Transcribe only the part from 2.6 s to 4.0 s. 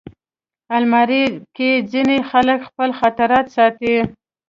خپل خاطرات ساتي